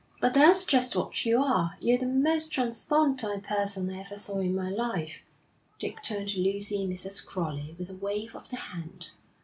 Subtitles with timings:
[0.19, 1.77] 'But that's just what you are.
[1.79, 5.21] You're the most transpontine person I ever saw in my life.'
[5.77, 7.23] Dick turned to Lucy and Mrs.
[7.23, 9.11] Crowley with a wave of the hand.